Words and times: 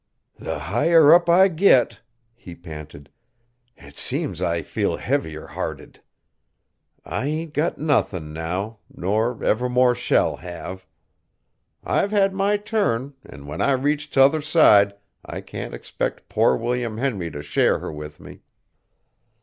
"The 0.39 0.57
higher 0.57 1.13
up 1.13 1.29
I 1.29 1.47
git," 1.47 1.99
he 2.33 2.55
panted, 2.55 3.11
"it 3.77 3.99
seems 3.99 4.41
I 4.41 4.63
feel 4.63 4.97
heavier 4.97 5.45
hearted. 5.45 6.01
I 7.05 7.27
ain't 7.27 7.53
got 7.53 7.77
nothin' 7.77 8.33
now, 8.33 8.79
nor 8.91 9.43
ever 9.43 9.69
more 9.69 9.93
shall 9.93 10.37
have. 10.37 10.87
I've 11.83 12.09
had 12.09 12.33
my 12.33 12.57
turn, 12.57 13.13
an' 13.23 13.45
when 13.45 13.61
I 13.61 13.73
reach 13.73 14.09
t' 14.09 14.19
other 14.19 14.41
side 14.41 14.95
I 15.23 15.39
can't 15.39 15.75
expect 15.75 16.27
poor 16.29 16.55
William 16.57 16.97
Henry 16.97 17.29
t' 17.29 17.43
share 17.43 17.77
her 17.77 17.91
with 17.93 18.19
me. 18.19 18.41